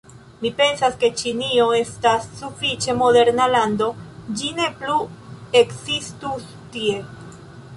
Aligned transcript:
Mi 0.43 0.49
pensas 0.59 0.95
ke 1.01 1.09
Ĉinio 1.21 1.67
estas 1.79 2.25
sufiĉe 2.39 2.95
moderna 3.01 3.47
lando, 3.57 3.91
ĝi 4.41 4.51
ne 4.61 4.71
plu 4.81 4.97
ekzistus 5.63 6.49
tie. 6.77 6.99